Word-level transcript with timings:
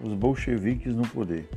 os 0.00 0.12
bolcheviques 0.14 0.94
no 0.94 1.06
poder. 1.08 1.48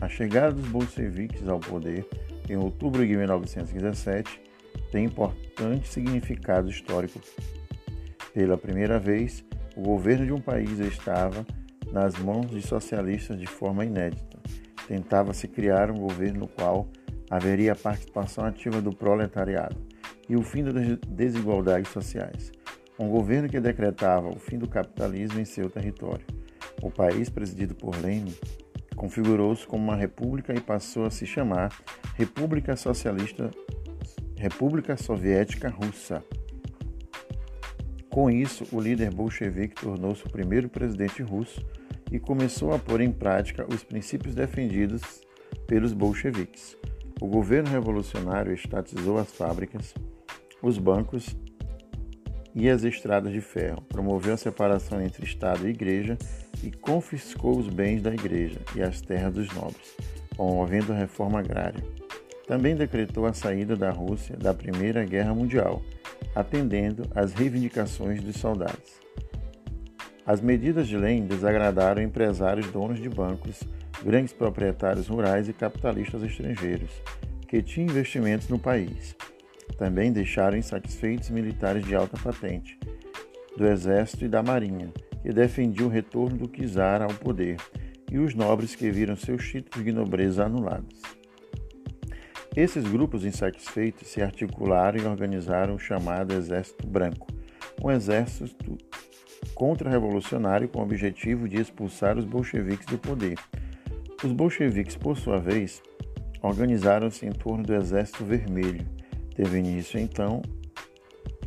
A 0.00 0.08
chegada 0.08 0.52
dos 0.52 0.68
bolcheviques 0.68 1.46
ao 1.48 1.60
poder 1.60 2.06
em 2.48 2.56
outubro 2.56 3.06
de 3.06 3.16
1917 3.16 4.40
tem 4.90 5.06
importante 5.06 5.88
significado 5.88 6.68
histórico. 6.68 7.20
Pela 8.32 8.58
primeira 8.58 8.98
vez, 8.98 9.44
o 9.76 9.82
governo 9.82 10.26
de 10.26 10.32
um 10.32 10.40
país 10.40 10.78
estava 10.78 11.46
nas 11.90 12.18
mãos 12.18 12.50
de 12.50 12.60
socialistas 12.60 13.38
de 13.38 13.46
forma 13.46 13.84
inédita. 13.84 14.38
Tentava-se 14.86 15.48
criar 15.48 15.90
um 15.90 15.98
governo 15.98 16.40
no 16.40 16.48
qual 16.48 16.88
haveria 17.30 17.72
a 17.72 17.76
participação 17.76 18.44
ativa 18.44 18.82
do 18.82 18.94
proletariado 18.94 19.76
e 20.28 20.36
o 20.36 20.42
fim 20.42 20.62
das 20.62 20.98
desigualdades 21.08 21.90
sociais. 21.90 22.52
Um 22.98 23.08
governo 23.08 23.48
que 23.48 23.60
decretava 23.60 24.28
o 24.28 24.38
fim 24.38 24.58
do 24.58 24.68
capitalismo 24.68 25.40
em 25.40 25.44
seu 25.44 25.70
território. 25.70 26.24
O 26.84 26.90
país, 26.90 27.30
presidido 27.30 27.74
por 27.74 27.96
Lenin, 27.96 28.34
configurou-se 28.94 29.66
como 29.66 29.84
uma 29.84 29.96
república 29.96 30.52
e 30.52 30.60
passou 30.60 31.06
a 31.06 31.10
se 31.10 31.24
chamar 31.24 31.74
República 32.14 32.76
Socialista 32.76 33.50
República 34.36 34.94
Soviética 34.94 35.70
Russa. 35.70 36.22
Com 38.10 38.30
isso, 38.30 38.66
o 38.70 38.78
líder 38.78 39.14
bolchevique 39.14 39.80
tornou-se 39.80 40.26
o 40.26 40.30
primeiro 40.30 40.68
presidente 40.68 41.22
russo 41.22 41.64
e 42.12 42.18
começou 42.18 42.74
a 42.74 42.78
pôr 42.78 43.00
em 43.00 43.10
prática 43.10 43.66
os 43.66 43.82
princípios 43.82 44.34
defendidos 44.34 45.22
pelos 45.66 45.94
bolcheviques. 45.94 46.76
O 47.18 47.26
governo 47.26 47.70
revolucionário 47.70 48.52
estatizou 48.52 49.16
as 49.16 49.32
fábricas, 49.32 49.94
os 50.60 50.76
bancos 50.76 51.34
e 52.54 52.68
as 52.70 52.84
estradas 52.84 53.32
de 53.32 53.40
ferro, 53.40 53.82
promoveu 53.82 54.34
a 54.34 54.36
separação 54.36 55.02
entre 55.02 55.24
Estado 55.24 55.66
e 55.66 55.70
Igreja 55.70 56.16
e 56.62 56.70
confiscou 56.70 57.58
os 57.58 57.68
bens 57.68 58.00
da 58.00 58.14
Igreja 58.14 58.60
e 58.76 58.82
as 58.82 59.00
terras 59.00 59.34
dos 59.34 59.52
nobres, 59.52 59.96
promovendo 60.36 60.92
a 60.92 60.96
reforma 60.96 61.40
agrária. 61.40 61.82
Também 62.46 62.76
decretou 62.76 63.26
a 63.26 63.32
saída 63.32 63.74
da 63.74 63.90
Rússia 63.90 64.36
da 64.36 64.54
Primeira 64.54 65.04
Guerra 65.04 65.34
Mundial, 65.34 65.82
atendendo 66.34 67.08
às 67.14 67.32
reivindicações 67.32 68.22
dos 68.22 68.36
soldados. 68.36 69.00
As 70.26 70.40
medidas 70.40 70.86
de 70.86 70.96
Lenin 70.96 71.26
desagradaram 71.26 72.02
empresários 72.02 72.70
donos 72.70 73.00
de 73.00 73.08
bancos, 73.08 73.62
grandes 74.02 74.32
proprietários 74.32 75.06
rurais 75.06 75.48
e 75.48 75.52
capitalistas 75.52 76.22
estrangeiros, 76.22 76.90
que 77.46 77.62
tinham 77.62 77.90
investimentos 77.90 78.48
no 78.48 78.58
país. 78.58 79.14
Também 79.76 80.12
deixaram 80.12 80.56
insatisfeitos 80.56 81.30
militares 81.30 81.84
de 81.84 81.94
alta 81.94 82.16
patente, 82.16 82.78
do 83.56 83.66
exército 83.66 84.24
e 84.24 84.28
da 84.28 84.42
marinha, 84.42 84.92
que 85.22 85.32
defendiam 85.32 85.88
o 85.88 85.90
retorno 85.90 86.36
do 86.36 86.48
czar 86.48 87.02
ao 87.02 87.14
poder, 87.14 87.56
e 88.10 88.18
os 88.18 88.34
nobres 88.34 88.74
que 88.74 88.90
viram 88.90 89.16
seus 89.16 89.48
títulos 89.48 89.84
de 89.84 89.92
nobreza 89.92 90.44
anulados. 90.44 91.02
Esses 92.56 92.84
grupos 92.84 93.24
insatisfeitos 93.24 94.06
se 94.06 94.22
articularam 94.22 94.98
e 94.98 95.06
organizaram 95.06 95.74
o 95.74 95.78
chamado 95.78 96.32
Exército 96.32 96.86
Branco, 96.86 97.26
um 97.82 97.90
exército 97.90 98.78
contra-revolucionário 99.54 100.68
com 100.68 100.78
o 100.78 100.82
objetivo 100.82 101.48
de 101.48 101.60
expulsar 101.60 102.16
os 102.16 102.24
bolcheviques 102.24 102.86
do 102.86 102.98
poder. 102.98 103.36
Os 104.22 104.30
bolcheviques, 104.30 104.96
por 104.96 105.16
sua 105.16 105.38
vez, 105.38 105.82
organizaram-se 106.40 107.26
em 107.26 107.32
torno 107.32 107.64
do 107.64 107.74
Exército 107.74 108.24
Vermelho. 108.24 108.86
Teve 109.34 109.58
início, 109.58 109.98
então, 109.98 110.40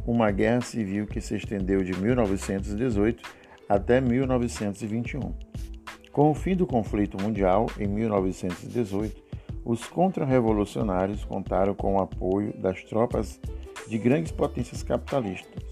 uma 0.06 0.32
guerra 0.32 0.62
civil 0.62 1.06
que 1.06 1.22
se 1.22 1.36
estendeu 1.36 1.84
de 1.84 1.94
1918 1.94 3.24
até 3.68 4.02
1921. 4.02 5.34
Com 6.12 6.32
o 6.32 6.34
fim 6.34 6.56
do 6.56 6.66
conflito 6.66 7.22
mundial, 7.22 7.68
em 7.80 7.88
1918, 7.88 9.24
os 9.64 9.86
contra-revolucionários 9.86 11.26
contaram 11.26 11.76
com 11.76 11.96
o 11.96 12.02
apoio 12.02 12.54
das 12.58 12.84
tropas 12.84 13.40
de 13.88 13.98
grandes 13.98 14.32
potências 14.32 14.82
capitalistas, 14.82 15.64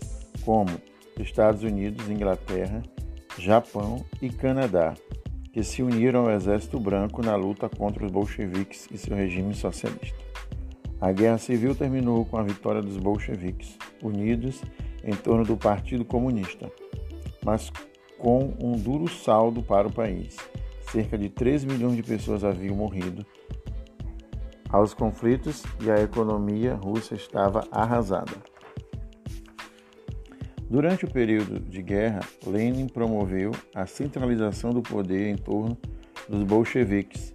como 0.43 0.69
Estados 1.17 1.63
Unidos, 1.63 2.09
Inglaterra, 2.09 2.83
Japão 3.39 4.05
e 4.21 4.29
Canadá, 4.29 4.93
que 5.51 5.63
se 5.63 5.81
uniram 5.81 6.25
ao 6.25 6.31
Exército 6.31 6.79
Branco 6.79 7.21
na 7.21 7.35
luta 7.35 7.69
contra 7.69 8.05
os 8.05 8.11
bolcheviques 8.11 8.87
e 8.91 8.97
seu 8.97 9.15
regime 9.15 9.53
socialista. 9.53 10.17
A 10.99 11.11
Guerra 11.11 11.37
Civil 11.37 11.75
terminou 11.75 12.25
com 12.25 12.37
a 12.37 12.43
vitória 12.43 12.81
dos 12.81 12.97
bolcheviques, 12.97 13.77
unidos 14.01 14.61
em 15.03 15.13
torno 15.13 15.43
do 15.43 15.57
Partido 15.57 16.05
Comunista, 16.05 16.71
mas 17.43 17.71
com 18.17 18.53
um 18.59 18.73
duro 18.73 19.07
saldo 19.07 19.61
para 19.61 19.87
o 19.87 19.93
país. 19.93 20.37
Cerca 20.91 21.17
de 21.17 21.29
3 21.29 21.65
milhões 21.65 21.95
de 21.95 22.03
pessoas 22.03 22.43
haviam 22.43 22.75
morrido 22.75 23.25
aos 24.69 24.93
conflitos 24.93 25.63
e 25.81 25.91
a 25.91 26.01
economia 26.01 26.75
russa 26.75 27.15
estava 27.15 27.67
arrasada. 27.71 28.33
Durante 30.69 31.05
o 31.05 31.11
período 31.11 31.59
de 31.59 31.81
guerra, 31.81 32.21
Lenin 32.45 32.87
promoveu 32.87 33.51
a 33.73 33.85
centralização 33.85 34.71
do 34.71 34.81
poder 34.81 35.29
em 35.29 35.35
torno 35.35 35.77
dos 36.27 36.43
bolcheviques, 36.43 37.31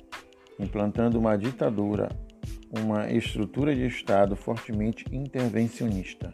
implantando 0.59 1.19
uma 1.19 1.37
ditadura, 1.39 2.09
uma 2.71 3.11
estrutura 3.11 3.75
de 3.75 3.87
Estado 3.87 4.37
fortemente 4.37 5.05
intervencionista. 5.13 6.33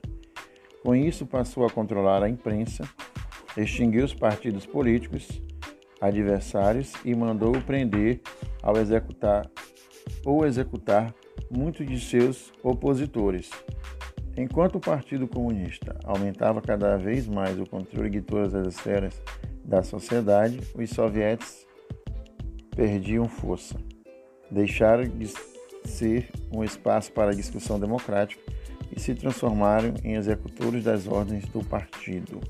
Com 0.82 0.94
isso, 0.94 1.26
passou 1.26 1.66
a 1.66 1.70
controlar 1.70 2.22
a 2.22 2.28
imprensa, 2.28 2.88
extinguiu 3.56 4.04
os 4.04 4.14
partidos 4.14 4.66
políticos 4.66 5.42
adversários 6.00 6.92
e 7.04 7.14
mandou 7.14 7.52
prender 7.62 8.20
ao 8.62 8.76
executar 8.76 9.50
ou 10.24 10.46
executar 10.46 11.14
muitos 11.50 11.86
de 11.86 11.98
seus 11.98 12.52
opositores. 12.62 13.50
Enquanto 14.36 14.76
o 14.76 14.80
Partido 14.80 15.26
Comunista 15.26 15.98
aumentava 16.04 16.60
cada 16.60 16.96
vez 16.96 17.26
mais 17.26 17.58
o 17.58 17.64
controle 17.64 18.10
de 18.10 18.20
todas 18.20 18.54
as 18.54 18.66
esferas 18.74 19.20
da 19.64 19.82
sociedade, 19.82 20.60
os 20.74 20.90
soviéticos 20.90 21.66
perdiam 22.76 23.26
força. 23.26 23.76
Deixaram 24.50 25.04
de 25.04 25.26
ser 25.86 26.30
um 26.52 26.62
espaço 26.62 27.12
para 27.12 27.34
discussão 27.34 27.78
democrática 27.78 28.42
e 28.94 29.00
se 29.00 29.14
transformaram 29.14 29.94
em 30.04 30.14
executores 30.14 30.84
das 30.84 31.06
ordens 31.06 31.44
do 31.46 31.64
partido. 31.64 32.40